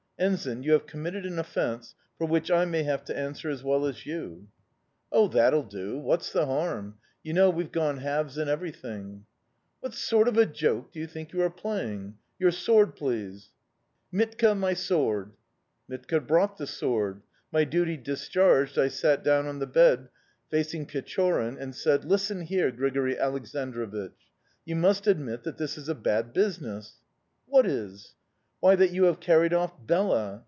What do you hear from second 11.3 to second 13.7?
you are playing? Your sword, please!'...